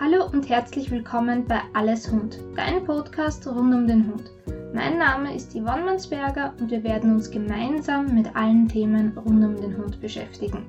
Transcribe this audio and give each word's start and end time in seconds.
Hallo 0.00 0.24
und 0.32 0.48
herzlich 0.48 0.90
willkommen 0.90 1.46
bei 1.46 1.60
Alles 1.74 2.10
Hund, 2.10 2.38
dein 2.56 2.82
Podcast 2.86 3.46
rund 3.46 3.74
um 3.74 3.86
den 3.86 4.06
Hund. 4.06 4.30
Mein 4.72 4.96
Name 4.96 5.36
ist 5.36 5.52
Yvonne 5.52 5.84
Mansberger 5.84 6.54
und 6.58 6.70
wir 6.70 6.82
werden 6.82 7.12
uns 7.12 7.30
gemeinsam 7.30 8.14
mit 8.14 8.34
allen 8.34 8.66
Themen 8.66 9.12
rund 9.18 9.44
um 9.44 9.60
den 9.60 9.76
Hund 9.76 10.00
beschäftigen. 10.00 10.64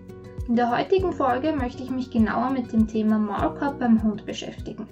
In 0.50 0.58
der 0.58 0.70
heutigen 0.70 1.14
Folge 1.14 1.54
möchte 1.54 1.82
ich 1.82 1.90
mich 1.90 2.12
genauer 2.12 2.50
mit 2.50 2.74
dem 2.74 2.90
Thema 2.90 3.18
Maulkorb 3.20 3.80
beim 3.80 4.04
Hund 4.04 4.26
beschäftigen. 4.26 4.90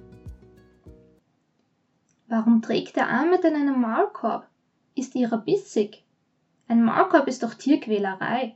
Warum 2.29 2.61
trägt 2.61 2.95
der 2.95 3.09
Arme 3.09 3.41
denn 3.41 3.55
einen 3.55 3.81
Maulkorb? 3.81 4.47
Ist 4.95 5.15
ihrer 5.15 5.39
bissig? 5.39 6.05
Ein 6.69 6.85
Maulkorb 6.85 7.27
ist 7.27 7.43
doch 7.43 7.55
Tierquälerei. 7.55 8.55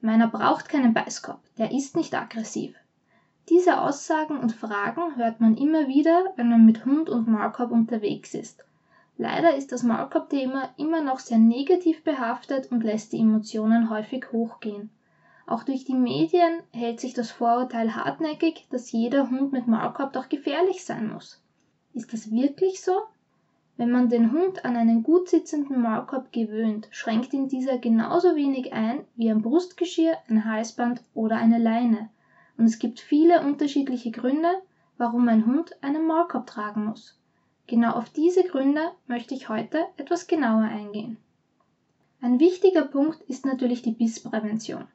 Meiner 0.00 0.26
braucht 0.26 0.68
keinen 0.68 0.94
Beißkorb, 0.94 1.38
der 1.58 1.70
ist 1.70 1.94
nicht 1.94 2.12
aggressiv. 2.12 2.74
Diese 3.48 3.80
Aussagen 3.80 4.38
und 4.38 4.52
Fragen 4.52 5.16
hört 5.16 5.40
man 5.40 5.56
immer 5.56 5.88
wieder, 5.88 6.32
wenn 6.36 6.48
man 6.48 6.64
mit 6.64 6.84
Hund 6.84 7.10
und 7.10 7.26
Maulkorb 7.26 7.72
unterwegs 7.72 8.34
ist. 8.34 8.64
Leider 9.18 9.56
ist 9.56 9.72
das 9.72 9.82
Maulkorb-Thema 9.82 10.70
immer 10.76 11.02
noch 11.02 11.18
sehr 11.18 11.38
negativ 11.38 12.04
behaftet 12.04 12.70
und 12.70 12.84
lässt 12.84 13.12
die 13.12 13.18
Emotionen 13.18 13.90
häufig 13.90 14.30
hochgehen. 14.30 14.90
Auch 15.44 15.64
durch 15.64 15.84
die 15.84 15.94
Medien 15.94 16.62
hält 16.72 17.00
sich 17.00 17.14
das 17.14 17.32
Vorurteil 17.32 17.96
hartnäckig, 17.96 18.68
dass 18.70 18.92
jeder 18.92 19.28
Hund 19.28 19.52
mit 19.52 19.66
Maulkorb 19.66 20.12
doch 20.12 20.28
gefährlich 20.28 20.84
sein 20.84 21.12
muss. 21.12 21.42
Ist 21.94 22.12
das 22.12 22.30
wirklich 22.30 22.80
so? 22.80 22.92
Wenn 23.76 23.90
man 23.90 24.08
den 24.08 24.30
Hund 24.30 24.64
an 24.64 24.76
einen 24.76 25.02
gut 25.02 25.28
sitzenden 25.28 25.82
Maulkorb 25.82 26.32
gewöhnt, 26.32 26.86
schränkt 26.92 27.32
ihn 27.32 27.48
dieser 27.48 27.78
genauso 27.78 28.36
wenig 28.36 28.72
ein 28.72 29.04
wie 29.16 29.30
ein 29.30 29.42
Brustgeschirr, 29.42 30.16
ein 30.28 30.44
Halsband 30.44 31.02
oder 31.12 31.36
eine 31.38 31.58
Leine 31.58 32.08
und 32.62 32.68
es 32.68 32.78
gibt 32.78 33.00
viele 33.00 33.40
unterschiedliche 33.40 34.12
Gründe, 34.12 34.48
warum 34.96 35.26
ein 35.26 35.46
Hund 35.46 35.72
einen 35.82 36.06
Maulkorb 36.06 36.46
tragen 36.46 36.84
muss. 36.84 37.18
Genau 37.66 37.90
auf 37.90 38.08
diese 38.10 38.44
Gründe 38.44 38.92
möchte 39.08 39.34
ich 39.34 39.48
heute 39.48 39.84
etwas 39.96 40.28
genauer 40.28 40.62
eingehen. 40.62 41.16
Ein 42.20 42.38
wichtiger 42.38 42.82
Punkt 42.82 43.20
ist 43.22 43.44
natürlich 43.44 43.82
die 43.82 43.90
Bissprävention. 43.90 44.86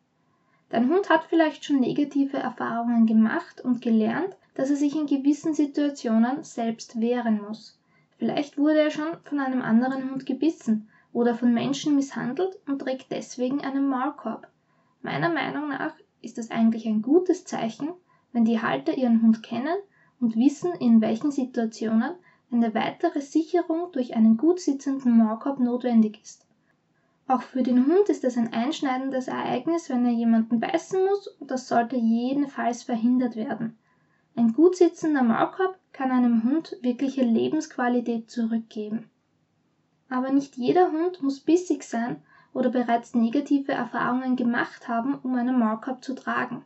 Dein 0.69 0.89
Hund 0.89 1.09
hat 1.09 1.25
vielleicht 1.25 1.65
schon 1.65 1.81
negative 1.81 2.37
Erfahrungen 2.37 3.05
gemacht 3.05 3.59
und 3.59 3.81
gelernt, 3.81 4.37
dass 4.55 4.69
er 4.69 4.77
sich 4.77 4.95
in 4.95 5.05
gewissen 5.05 5.53
Situationen 5.53 6.45
selbst 6.45 7.01
wehren 7.01 7.41
muss. 7.41 7.77
Vielleicht 8.17 8.57
wurde 8.57 8.79
er 8.79 8.91
schon 8.91 9.17
von 9.25 9.41
einem 9.41 9.61
anderen 9.61 10.09
Hund 10.09 10.25
gebissen 10.25 10.87
oder 11.11 11.35
von 11.35 11.53
Menschen 11.53 11.97
misshandelt 11.97 12.57
und 12.65 12.79
trägt 12.79 13.11
deswegen 13.11 13.59
einen 13.59 13.89
Maulkorb. 13.89 14.47
Meiner 15.01 15.27
Meinung 15.27 15.67
nach 15.67 15.95
ist 16.21 16.37
es 16.37 16.51
eigentlich 16.51 16.87
ein 16.87 17.01
gutes 17.01 17.45
Zeichen, 17.45 17.89
wenn 18.33 18.45
die 18.45 18.61
Halter 18.61 18.97
ihren 18.97 19.21
Hund 19.21 19.43
kennen 19.43 19.77
und 20.19 20.35
wissen, 20.35 20.73
in 20.73 21.01
welchen 21.01 21.31
Situationen 21.31 22.15
eine 22.51 22.73
weitere 22.73 23.21
Sicherung 23.21 23.91
durch 23.91 24.15
einen 24.15 24.37
gut 24.37 24.59
sitzenden 24.59 25.17
Maulkorb 25.17 25.59
notwendig 25.59 26.21
ist. 26.21 26.45
Auch 27.27 27.41
für 27.41 27.61
den 27.61 27.85
Hund 27.85 28.07
ist 28.07 28.23
es 28.23 28.37
ein 28.37 28.53
einschneidendes 28.53 29.27
Ereignis, 29.27 29.89
wenn 29.89 30.05
er 30.05 30.13
jemanden 30.13 30.61
beißen 30.61 31.03
muss 31.03 31.27
und 31.27 31.51
das 31.51 31.67
sollte 31.67 31.97
jedenfalls 31.97 32.83
verhindert 32.83 33.35
werden. 33.35 33.77
Ein 34.35 34.53
gut 34.53 34.77
sitzender 34.77 35.23
Maulkorb 35.23 35.77
kann 35.91 36.11
einem 36.11 36.43
Hund 36.43 36.77
wirkliche 36.81 37.23
Lebensqualität 37.23 38.29
zurückgeben. 38.31 39.09
Aber 40.09 40.31
nicht 40.31 40.55
jeder 40.55 40.91
Hund 40.91 41.21
muss 41.21 41.41
bissig 41.41 41.83
sein 41.83 42.21
oder 42.53 42.69
bereits 42.69 43.13
negative 43.13 43.71
Erfahrungen 43.71 44.35
gemacht 44.35 44.87
haben, 44.87 45.15
um 45.15 45.35
einen 45.35 45.59
Maulkorb 45.59 46.03
zu 46.03 46.15
tragen. 46.15 46.63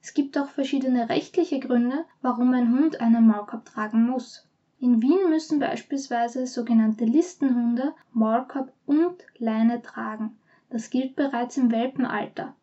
Es 0.00 0.14
gibt 0.14 0.38
auch 0.38 0.48
verschiedene 0.48 1.08
rechtliche 1.08 1.60
Gründe, 1.60 2.04
warum 2.22 2.52
ein 2.54 2.72
Hund 2.72 3.00
einen 3.00 3.26
Maulkorb 3.26 3.64
tragen 3.64 4.06
muss. 4.06 4.46
In 4.80 5.02
Wien 5.02 5.28
müssen 5.28 5.58
beispielsweise 5.58 6.46
sogenannte 6.46 7.04
Listenhunde 7.04 7.94
Maulkorb 8.12 8.72
und 8.86 9.16
Leine 9.38 9.82
tragen. 9.82 10.38
Das 10.70 10.90
gilt 10.90 11.16
bereits 11.16 11.56
im 11.56 11.72
Welpenalter. 11.72 12.54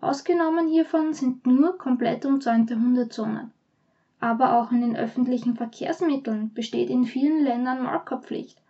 Ausgenommen 0.00 0.68
hiervon 0.68 1.12
sind 1.12 1.46
nur 1.46 1.78
komplett 1.78 2.24
umzäunte 2.24 2.74
Hundezonen. 2.74 3.52
Aber 4.18 4.58
auch 4.58 4.72
in 4.72 4.80
den 4.80 4.96
öffentlichen 4.96 5.56
Verkehrsmitteln 5.56 6.52
besteht 6.52 6.90
in 6.90 7.04
vielen 7.04 7.44
Ländern 7.44 7.82
Maulkorbpflicht 7.82 8.60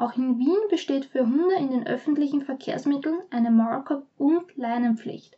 auch 0.00 0.16
in 0.16 0.38
Wien 0.38 0.56
besteht 0.70 1.04
für 1.04 1.26
Hunde 1.26 1.54
in 1.58 1.70
den 1.70 1.86
öffentlichen 1.86 2.42
Verkehrsmitteln 2.42 3.20
eine 3.30 3.50
Maulkorb- 3.50 4.06
und 4.16 4.56
Leinenpflicht. 4.56 5.36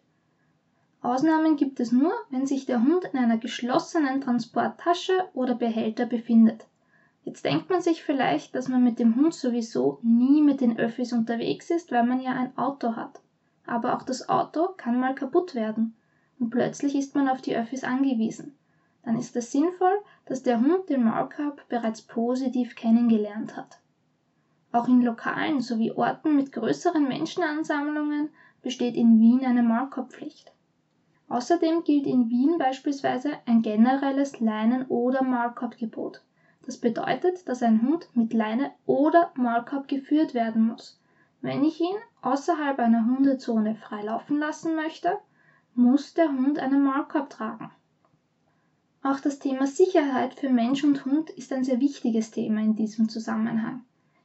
Ausnahmen 1.01 1.57
gibt 1.57 1.81
es 1.81 1.91
nur, 1.91 2.13
wenn 2.31 2.47
sich 2.47 2.65
der 2.65 2.81
Hund 2.81 3.05
in 3.13 3.19
einer 3.19 3.39
geschlossenen 3.39 4.21
Transporttasche 4.21 5.29
oder 5.35 5.57
Behälter 5.57 6.07
befindet. 6.07 6.67
Jetzt 7.25 7.45
denkt 7.45 7.71
man 7.71 7.83
sich 7.83 8.05
vielleicht, 8.05 8.55
dass 8.55 8.69
man 8.69 8.85
mit 8.85 9.01
dem 9.01 9.17
Hund 9.17 9.35
sowieso 9.35 9.99
nie 10.03 10.43
mit 10.43 10.61
den 10.61 10.79
Öffis 10.79 11.13
unterwegs 11.13 11.71
ist, 11.71 11.91
weil 11.91 12.05
man 12.05 12.21
ja 12.21 12.31
ein 12.31 12.57
Auto 12.57 12.95
hat. 12.95 13.21
Aber 13.67 13.97
auch 13.97 14.03
das 14.05 14.29
Auto 14.29 14.69
kann 14.77 15.01
mal 15.01 15.17
kaputt 15.17 15.57
werden 15.57 15.97
und 16.39 16.51
plötzlich 16.51 16.95
ist 16.95 17.17
man 17.17 17.29
auf 17.29 17.43
die 17.43 17.57
Öffis 17.57 17.83
angewiesen. 17.83 18.57
Dann 19.05 19.19
ist 19.19 19.35
es 19.35 19.51
sinnvoll, 19.51 19.99
dass 20.27 20.45
der 20.45 20.61
Hund 20.61 20.89
den 20.89 21.03
Maulkorb 21.03 21.69
bereits 21.69 22.03
positiv 22.03 22.77
kennengelernt 22.77 23.57
hat. 23.57 23.82
Auch 24.73 24.89
in 24.89 25.03
Lokalen 25.03 25.61
sowie 25.61 25.93
Orten 25.93 26.35
mit 26.35 26.51
größeren 26.51 27.07
Menschenansammlungen 27.07 28.31
besteht 28.63 28.97
in 28.97 29.21
Wien 29.21 29.45
eine 29.45 29.63
Maulkorbpflicht. 29.63 30.53
Außerdem 31.29 31.85
gilt 31.85 32.07
in 32.07 32.31
Wien 32.31 32.57
beispielsweise 32.59 33.33
ein 33.47 33.63
generelles 33.63 34.41
Leinen- 34.41 34.87
oder 34.87 35.23
Maulkorbgebot. 35.23 36.23
Das 36.65 36.79
bedeutet, 36.79 37.49
dass 37.49 37.63
ein 37.63 37.83
Hund 37.83 38.09
mit 38.15 38.33
Leine 38.33 38.73
oder 38.87 39.33
Maulkorb 39.37 39.89
geführt 39.89 40.33
werden 40.33 40.67
muss. 40.69 41.01
Wenn 41.41 41.65
ich 41.65 41.81
ihn 41.81 41.97
außerhalb 42.23 42.79
einer 42.79 43.05
Hundezone 43.05 43.75
frei 43.75 44.03
laufen 44.03 44.39
lassen 44.39 44.77
möchte, 44.77 45.19
muss 45.75 46.15
der 46.15 46.31
Hund 46.31 46.59
einen 46.59 46.83
Maulkorb 46.83 47.31
tragen. 47.31 47.71
Auch 49.03 49.19
das 49.19 49.39
Thema 49.39 49.67
Sicherheit 49.67 50.35
für 50.35 50.49
Mensch 50.49 50.85
und 50.85 51.05
Hund 51.05 51.31
ist 51.31 51.53
ein 51.53 51.65
sehr 51.65 51.81
wichtiges 51.81 52.31
Thema 52.31 52.61
in 52.61 52.77
diesem 52.77 53.09
Zusammenhang. 53.09 53.85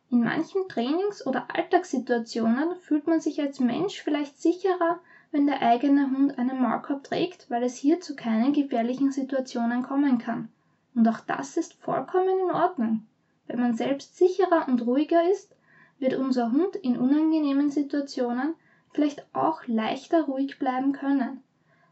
In 0.09 0.23
manchen 0.23 0.69
Trainings- 0.69 1.28
oder 1.28 1.47
Alltagssituationen 1.53 2.78
fühlt 2.78 3.07
man 3.07 3.19
sich 3.19 3.41
als 3.41 3.59
Mensch 3.59 4.01
vielleicht 4.01 4.41
sicherer, 4.41 5.01
wenn 5.31 5.47
der 5.47 5.62
eigene 5.62 6.09
Hund 6.09 6.40
einen 6.40 6.62
Maulkorb 6.62 7.03
trägt, 7.03 7.50
weil 7.51 7.62
es 7.63 7.75
hier 7.75 8.00
zu 8.00 8.16
keinen 8.16 8.53
gefährlichen 8.53 9.12
Situationen 9.12 9.84
kommen 9.84 10.18
kann. 10.18 10.47
Und 10.95 11.06
auch 11.09 11.19
das 11.19 11.57
ist 11.57 11.73
vollkommen 11.73 12.40
in 12.47 12.56
Ordnung. 12.56 13.06
Wenn 13.47 13.59
man 13.59 13.73
selbst 13.73 14.16
sicherer 14.16 14.69
und 14.69 14.85
ruhiger 14.85 15.29
ist, 15.29 15.53
wird 16.00 16.13
unser 16.13 16.53
Hund 16.53 16.78
in 16.78 16.97
unangenehmen 16.97 17.69
Situationen 17.69 18.56
vielleicht 18.94 19.25
auch 19.35 19.68
leichter 19.68 20.24
ruhig 20.24 20.57
bleiben 20.57 20.94
können. 20.94 21.44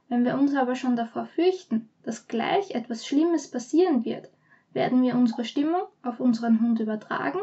Wenn 0.07 0.23
wir 0.23 0.35
uns 0.35 0.55
aber 0.55 0.75
schon 0.75 0.95
davor 0.95 1.25
fürchten, 1.25 1.89
dass 2.03 2.27
gleich 2.27 2.71
etwas 2.71 3.05
Schlimmes 3.05 3.51
passieren 3.51 4.05
wird, 4.05 4.29
werden 4.71 5.01
wir 5.01 5.15
unsere 5.15 5.43
Stimmung 5.43 5.81
auf 6.01 6.21
unseren 6.21 6.61
Hund 6.61 6.79
übertragen 6.79 7.41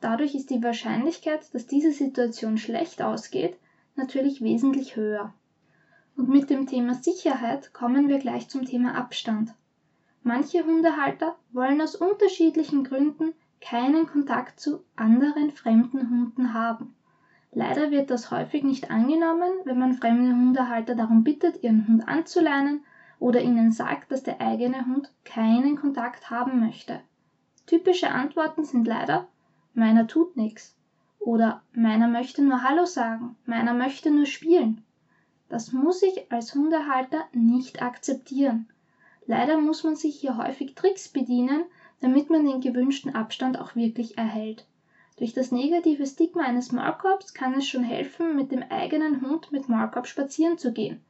Dadurch 0.00 0.34
ist 0.34 0.50
die 0.50 0.62
Wahrscheinlichkeit, 0.62 1.54
dass 1.54 1.66
diese 1.66 1.92
Situation 1.92 2.58
schlecht 2.58 3.02
ausgeht, 3.02 3.56
natürlich 3.96 4.42
wesentlich 4.42 4.96
höher. 4.96 5.32
Und 6.16 6.28
mit 6.28 6.50
dem 6.50 6.66
Thema 6.66 6.94
Sicherheit 6.94 7.72
kommen 7.72 8.08
wir 8.08 8.18
gleich 8.18 8.48
zum 8.48 8.64
Thema 8.64 8.94
Abstand. 8.94 9.54
Manche 10.22 10.64
Hundehalter 10.64 11.36
wollen 11.52 11.80
aus 11.80 11.96
unterschiedlichen 11.96 12.84
Gründen 12.84 13.32
keinen 13.60 14.06
Kontakt 14.06 14.60
zu 14.60 14.84
anderen 14.96 15.50
fremden 15.50 16.10
Hunden 16.10 16.54
haben. 16.54 16.94
Leider 17.52 17.90
wird 17.90 18.10
das 18.10 18.30
häufig 18.30 18.64
nicht 18.64 18.90
angenommen, 18.90 19.50
wenn 19.64 19.78
man 19.78 19.94
fremde 19.94 20.34
Hundehalter 20.34 20.94
darum 20.94 21.24
bittet, 21.24 21.62
ihren 21.62 21.86
Hund 21.86 22.08
anzuleinen 22.08 22.84
oder 23.18 23.40
ihnen 23.40 23.70
sagt, 23.70 24.10
dass 24.10 24.22
der 24.22 24.40
eigene 24.40 24.84
Hund 24.86 25.12
keinen 25.24 25.76
Kontakt 25.76 26.30
haben 26.30 26.60
möchte. 26.60 27.00
Typische 27.66 28.10
Antworten 28.10 28.64
sind 28.64 28.86
leider 28.86 29.28
meiner 29.74 30.06
tut 30.06 30.36
nix. 30.36 30.74
Oder 31.18 31.62
meiner 31.72 32.08
möchte 32.08 32.42
nur 32.42 32.62
Hallo 32.62 32.84
sagen, 32.84 33.36
meiner 33.46 33.74
möchte 33.74 34.10
nur 34.10 34.26
spielen. 34.26 34.84
Das 35.48 35.72
muss 35.72 36.02
ich 36.02 36.30
als 36.32 36.54
Hundehalter 36.54 37.24
nicht 37.32 37.82
akzeptieren. 37.82 38.68
Leider 39.26 39.58
muss 39.58 39.84
man 39.84 39.96
sich 39.96 40.16
hier 40.16 40.36
häufig 40.36 40.74
Tricks 40.74 41.08
bedienen, 41.08 41.64
damit 42.00 42.28
man 42.28 42.44
den 42.44 42.60
gewünschten 42.60 43.14
Abstand 43.14 43.58
auch 43.58 43.74
wirklich 43.74 44.18
erhält. 44.18 44.66
Durch 45.16 45.32
das 45.32 45.52
negative 45.52 46.06
Stigma 46.06 46.42
eines 46.42 46.72
Maulkorbs 46.72 47.34
kann 47.34 47.54
es 47.54 47.66
schon 47.66 47.84
helfen, 47.84 48.36
mit 48.36 48.50
dem 48.50 48.64
eigenen 48.64 49.22
Hund 49.22 49.52
mit 49.52 49.68
Maulkorb 49.68 50.06
spazieren 50.06 50.58
zu 50.58 50.72
gehen. 50.72 51.00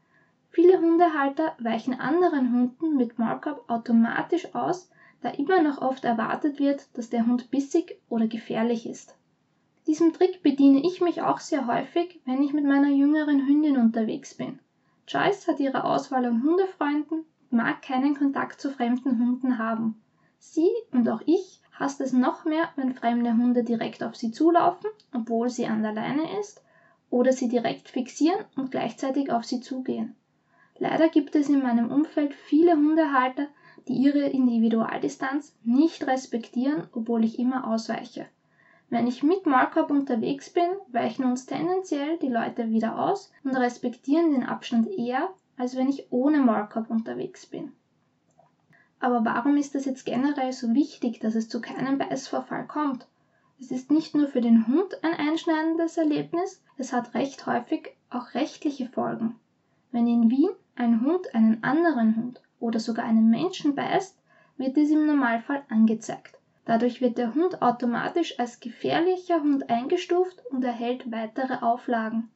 Viele 0.51 0.79
Hundehalter 0.79 1.57
weichen 1.59 1.99
anderen 1.99 2.53
Hunden 2.53 2.97
mit 2.97 3.19
Maulkorb 3.19 3.69
automatisch 3.69 4.55
aus, 4.55 4.91
da 5.25 5.31
immer 5.31 5.63
noch 5.63 5.81
oft 5.81 6.05
erwartet 6.05 6.59
wird, 6.59 6.87
dass 6.99 7.09
der 7.09 7.27
Hund 7.27 7.51
bissig 7.51 7.99
oder 8.11 8.27
gefährlich 8.27 8.87
ist. 8.87 9.17
Diesem 9.87 10.13
Trick 10.13 10.43
bediene 10.43 10.83
ich 10.85 11.01
mich 11.01 11.23
auch 11.23 11.41
sehr 11.41 11.67
häufig, 11.67 12.21
wenn 12.27 12.43
ich 12.43 12.53
mit 12.53 12.65
meiner 12.65 12.91
jüngeren 12.91 13.47
Hündin 13.47 13.79
unterwegs 13.79 14.35
bin. 14.35 14.59
Joyce 15.09 15.49
hat 15.49 15.61
ihre 15.61 15.85
Auswahl 15.85 16.27
an 16.27 16.43
Hundefreunden, 16.43 17.25
mag 17.51 17.81
keinen 17.81 18.15
Kontakt 18.17 18.61
zu 18.61 18.71
fremden 18.71 19.19
Hunden 19.19 19.57
haben. 19.57 20.01
Sie 20.39 20.69
und 20.93 21.09
auch 21.09 21.23
ich 21.25 21.63
hasst 21.73 22.03
es 22.03 22.13
noch 22.13 22.45
mehr, 22.45 22.69
wenn 22.77 22.95
fremde 22.95 23.33
Hunde 23.33 23.65
direkt 23.65 24.03
auf 24.03 24.17
sie 24.17 24.31
zulaufen, 24.31 24.91
obwohl 25.15 25.49
sie 25.49 25.67
an 25.67 25.83
der 25.83 25.93
Leine 25.93 26.39
ist, 26.39 26.63
oder 27.09 27.33
sie 27.33 27.49
direkt 27.49 27.89
fixieren 27.89 28.45
und 28.57 28.71
gleichzeitig 28.71 29.33
auf 29.33 29.45
sie 29.45 29.61
zugehen. 29.61 30.17
Leider 30.79 31.09
gibt 31.09 31.35
es 31.35 31.49
in 31.49 31.63
meinem 31.63 31.91
Umfeld 31.91 32.35
viele 32.35 32.73
Hundehalter, 32.73 33.49
die 33.89 33.95
ihre 33.95 34.27
Individualdistanz 34.27 35.55
nicht 35.63 36.07
respektieren, 36.07 36.89
obwohl 36.93 37.25
ich 37.25 37.39
immer 37.39 37.67
ausweiche. 37.67 38.27
Wenn 38.91 39.07
ich 39.07 39.23
mit 39.23 39.47
Maulkorb 39.47 39.91
unterwegs 39.91 40.51
bin, 40.51 40.69
weichen 40.93 41.25
uns 41.25 41.47
tendenziell 41.47 42.19
die 42.19 42.29
Leute 42.29 42.71
wieder 42.71 42.99
aus 42.99 43.33
und 43.43 43.57
respektieren 43.57 44.33
den 44.33 44.45
Abstand 44.45 44.89
eher, 44.89 45.31
als 45.57 45.77
wenn 45.77 45.89
ich 45.89 46.07
ohne 46.11 46.39
Maulkorb 46.39 46.91
unterwegs 46.91 47.47
bin. 47.47 47.73
Aber 49.01 49.25
warum 49.25 49.57
ist 49.57 49.75
es 49.75 49.85
jetzt 49.85 50.07
generell 50.07 50.53
so 50.53 50.75
wichtig, 50.75 51.21
dass 51.21 51.35
es 51.35 51.49
zu 51.49 51.61
keinem 51.61 51.99
Beißvorfall 51.99 52.67
kommt? 52.67 53.07
Es 53.61 53.71
ist 53.71 53.91
nicht 53.91 54.15
nur 54.15 54.29
für 54.29 54.41
den 54.41 54.67
Hund 54.67 55.03
ein 55.03 55.15
einschneidendes 55.15 55.97
Erlebnis, 55.97 56.63
es 56.77 56.93
hat 56.93 57.15
recht 57.15 57.47
häufig 57.47 57.91
auch 58.11 58.35
rechtliche 58.35 58.89
Folgen. 58.89 59.35
Wenn 59.93 60.07
in 60.07 60.31
Wien 60.31 60.51
ein 60.77 61.03
Hund 61.03 61.35
einen 61.35 61.63
anderen 61.63 62.17
Hund 62.17 62.41
oder 62.61 62.81
sogar 62.81 63.05
einen 63.05 63.31
Menschen 63.31 63.75
beißt, 63.75 64.19
wird 64.57 64.77
dies 64.77 64.91
im 64.91 65.07
Normalfall 65.07 65.63
angezeigt. 65.69 66.39
Dadurch 66.65 67.01
wird 67.01 67.19
der 67.19 67.35
Hund 67.35 67.61
automatisch 67.61 68.39
als 68.39 68.61
gefährlicher 68.61 69.41
Hund 69.43 69.69
eingestuft 69.69 70.43
und 70.51 70.65
erhält 70.65 71.11
weitere 71.13 71.57
Auflagen. 71.63 72.31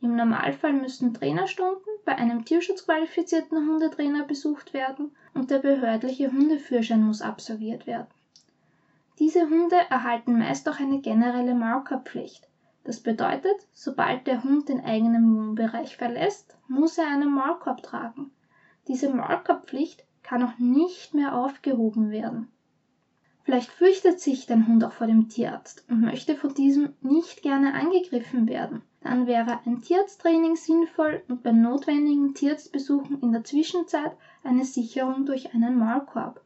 Im 0.00 0.16
Normalfall 0.16 0.72
müssen 0.72 1.14
Trainerstunden 1.14 1.92
bei 2.04 2.16
einem 2.16 2.44
tierschutzqualifizierten 2.44 3.68
Hundetrainer 3.68 4.24
besucht 4.24 4.74
werden 4.74 5.14
und 5.34 5.50
der 5.50 5.58
behördliche 5.58 6.30
Hundeführerschein 6.30 7.02
muss 7.04 7.22
absolviert 7.22 7.86
werden. 7.86 8.08
Diese 9.18 9.48
Hunde 9.48 9.76
erhalten 9.90 10.38
meist 10.38 10.68
auch 10.68 10.80
eine 10.80 11.00
generelle 11.00 11.54
Markerpflicht. 11.54 12.48
Das 12.84 13.00
bedeutet, 13.00 13.54
sobald 13.72 14.26
der 14.26 14.42
Hund 14.42 14.68
den 14.68 14.84
eigenen 14.84 15.36
Wohnbereich 15.36 15.96
verlässt, 15.96 16.56
muss 16.66 16.98
er 16.98 17.06
einen 17.06 17.32
Maulkorb 17.32 17.82
tragen. 17.82 18.32
Diese 18.88 19.12
Maulkorbpflicht 19.12 20.04
kann 20.22 20.42
auch 20.42 20.58
nicht 20.58 21.14
mehr 21.14 21.36
aufgehoben 21.36 22.10
werden. 22.10 22.48
Vielleicht 23.44 23.70
fürchtet 23.70 24.20
sich 24.20 24.46
dein 24.46 24.68
Hund 24.68 24.84
auch 24.84 24.92
vor 24.92 25.06
dem 25.06 25.28
Tierarzt 25.28 25.84
und 25.88 26.00
möchte 26.00 26.36
von 26.36 26.54
diesem 26.54 26.94
nicht 27.00 27.42
gerne 27.42 27.74
angegriffen 27.74 28.48
werden. 28.48 28.82
Dann 29.00 29.26
wäre 29.26 29.58
ein 29.66 29.82
Tierarzttraining 29.82 30.54
sinnvoll 30.54 31.22
und 31.28 31.42
bei 31.42 31.50
notwendigen 31.50 32.34
Tierarztbesuchen 32.34 33.20
in 33.20 33.32
der 33.32 33.42
Zwischenzeit 33.42 34.16
eine 34.44 34.64
Sicherung 34.64 35.26
durch 35.26 35.54
einen 35.54 35.76
Maulkorb. 35.76 36.40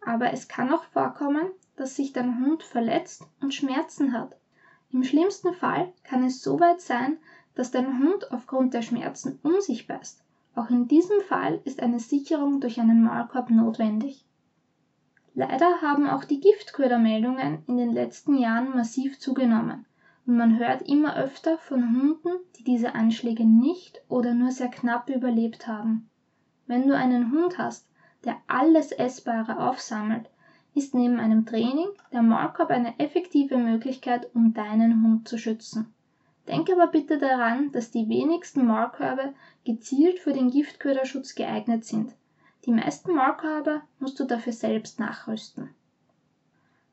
Aber 0.00 0.32
es 0.32 0.46
kann 0.46 0.72
auch 0.72 0.84
vorkommen, 0.84 1.50
dass 1.74 1.96
sich 1.96 2.12
dein 2.12 2.44
Hund 2.44 2.62
verletzt 2.62 3.24
und 3.40 3.52
Schmerzen 3.52 4.12
hat. 4.12 4.36
Im 4.90 5.02
schlimmsten 5.02 5.52
Fall 5.54 5.92
kann 6.04 6.24
es 6.24 6.40
so 6.40 6.60
weit 6.60 6.80
sein, 6.80 7.18
dass 7.56 7.72
dein 7.72 7.98
Hund 7.98 8.30
aufgrund 8.30 8.74
der 8.74 8.82
Schmerzen 8.82 9.40
um 9.42 9.60
sich 9.60 9.88
beißt. 9.88 10.22
Auch 10.58 10.70
in 10.70 10.88
diesem 10.88 11.20
Fall 11.20 11.60
ist 11.62 11.80
eine 11.84 12.00
Sicherung 12.00 12.58
durch 12.60 12.80
einen 12.80 13.04
Maulkorb 13.04 13.48
notwendig. 13.48 14.24
Leider 15.32 15.82
haben 15.82 16.08
auch 16.08 16.24
die 16.24 16.40
Giftködermeldungen 16.40 17.62
in 17.68 17.76
den 17.76 17.92
letzten 17.92 18.36
Jahren 18.36 18.70
massiv 18.74 19.20
zugenommen 19.20 19.86
und 20.26 20.36
man 20.36 20.58
hört 20.58 20.82
immer 20.82 21.16
öfter 21.16 21.58
von 21.58 21.84
Hunden, 21.94 22.40
die 22.58 22.64
diese 22.64 22.96
Anschläge 22.96 23.44
nicht 23.44 24.02
oder 24.08 24.34
nur 24.34 24.50
sehr 24.50 24.66
knapp 24.66 25.08
überlebt 25.10 25.68
haben. 25.68 26.10
Wenn 26.66 26.88
du 26.88 26.96
einen 26.96 27.30
Hund 27.30 27.56
hast, 27.56 27.86
der 28.24 28.36
alles 28.48 28.90
Essbare 28.90 29.60
aufsammelt, 29.60 30.28
ist 30.74 30.92
neben 30.92 31.20
einem 31.20 31.46
Training 31.46 31.86
der 32.12 32.22
Maulkorb 32.22 32.70
eine 32.70 32.98
effektive 32.98 33.58
Möglichkeit, 33.58 34.28
um 34.34 34.54
deinen 34.54 35.04
Hund 35.04 35.28
zu 35.28 35.38
schützen. 35.38 35.94
Denke 36.48 36.72
aber 36.72 36.86
bitte 36.86 37.18
daran, 37.18 37.72
dass 37.72 37.90
die 37.90 38.08
wenigsten 38.08 38.66
Maulkörbe 38.66 39.34
gezielt 39.64 40.18
für 40.18 40.32
den 40.32 40.50
Giftköderschutz 40.50 41.34
geeignet 41.34 41.84
sind. 41.84 42.14
Die 42.64 42.72
meisten 42.72 43.14
Maulkörbe 43.14 43.82
musst 44.00 44.18
du 44.18 44.24
dafür 44.24 44.54
selbst 44.54 44.98
nachrüsten. 44.98 45.70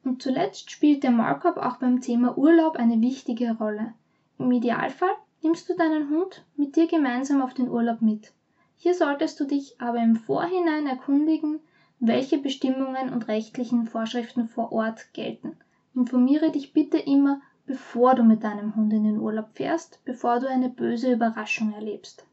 Und 0.04 0.22
zuletzt 0.22 0.70
spielt 0.70 1.04
der 1.04 1.12
Maulkorb 1.12 1.58
auch 1.58 1.78
beim 1.78 2.02
Thema 2.02 2.38
Urlaub 2.38 2.76
eine 2.76 3.02
wichtige 3.02 3.58
Rolle. 3.58 3.94
Im 4.38 4.52
Idealfall 4.52 5.16
nimmst 5.42 5.70
du 5.70 5.76
deinen 5.76 6.10
Hund 6.10 6.44
mit 6.58 6.76
dir 6.76 6.88
gemeinsam 6.88 7.42
auf 7.42 7.54
den 7.54 7.70
Urlaub 7.70 8.02
mit. 8.02 8.34
Hier 8.78 8.94
solltest 8.94 9.40
du 9.40 9.46
dich 9.46 9.80
aber 9.80 10.00
im 10.00 10.16
Vorhinein 10.16 10.86
erkundigen, 10.86 11.60
welche 12.00 12.38
Bestimmungen 12.38 13.14
und 13.14 13.28
rechtlichen 13.28 13.88
Vorschriften 13.88 14.48
vor 14.48 14.72
Ort 14.72 15.14
gelten. 15.14 15.58
Informiere 15.96 16.52
dich 16.52 16.74
bitte 16.74 16.98
immer, 16.98 17.42
bevor 17.68 18.14
du 18.14 18.24
mit 18.24 18.44
deinem 18.44 18.76
Hund 18.76 18.94
in 18.94 19.04
den 19.04 19.20
Urlaub 19.20 19.50
fährst, 19.54 20.00
bevor 20.06 20.40
du 20.40 20.48
eine 20.48 20.70
böse 20.70 21.12
Überraschung 21.12 21.74
erlebst. 21.74 22.26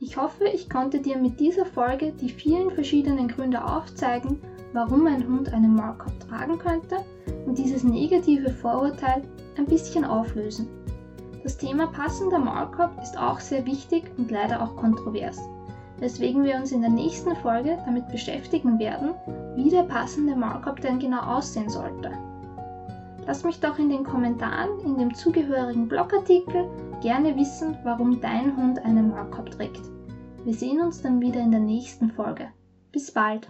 Ich 0.00 0.16
hoffe, 0.16 0.44
ich 0.44 0.70
konnte 0.70 1.00
dir 1.00 1.18
mit 1.18 1.40
dieser 1.40 1.66
Folge 1.66 2.12
die 2.12 2.28
vielen 2.28 2.70
verschiedenen 2.70 3.26
Gründe 3.26 3.64
aufzeigen, 3.64 4.40
warum 4.72 5.06
ein 5.08 5.26
Hund 5.26 5.52
einen 5.52 5.74
Maulkorb 5.74 6.20
tragen 6.20 6.58
könnte 6.58 6.98
und 7.46 7.58
dieses 7.58 7.82
negative 7.82 8.50
Vorurteil 8.50 9.22
ein 9.56 9.66
bisschen 9.66 10.04
auflösen. 10.04 10.68
Das 11.42 11.56
Thema 11.56 11.88
passender 11.88 12.38
Maulkorb 12.38 13.02
ist 13.02 13.18
auch 13.18 13.40
sehr 13.40 13.66
wichtig 13.66 14.04
und 14.16 14.30
leider 14.30 14.62
auch 14.62 14.76
kontrovers, 14.76 15.40
weswegen 15.98 16.44
wir 16.44 16.56
uns 16.56 16.70
in 16.70 16.82
der 16.82 16.90
nächsten 16.90 17.34
Folge 17.36 17.78
damit 17.84 18.06
beschäftigen 18.08 18.78
werden, 18.78 19.14
wie 19.56 19.70
der 19.70 19.82
passende 19.82 20.36
Maulkorb 20.36 20.80
denn 20.80 21.00
genau 21.00 21.22
aussehen 21.22 21.68
sollte. 21.68 22.12
Lass 23.28 23.44
mich 23.44 23.60
doch 23.60 23.78
in 23.78 23.90
den 23.90 24.04
Kommentaren 24.04 24.80
in 24.86 24.96
dem 24.96 25.14
zugehörigen 25.14 25.86
Blogartikel 25.86 26.66
gerne 27.02 27.36
wissen, 27.36 27.76
warum 27.84 28.22
dein 28.22 28.56
Hund 28.56 28.82
einen 28.86 29.10
Maulkorb 29.10 29.50
trägt. 29.50 29.82
Wir 30.44 30.54
sehen 30.54 30.80
uns 30.80 31.02
dann 31.02 31.20
wieder 31.20 31.38
in 31.42 31.50
der 31.50 31.60
nächsten 31.60 32.10
Folge. 32.10 32.48
Bis 32.90 33.12
bald! 33.12 33.46